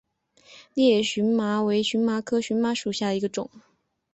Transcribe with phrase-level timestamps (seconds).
[0.73, 3.51] 裂叶荨麻为荨麻科荨麻属下的一个种。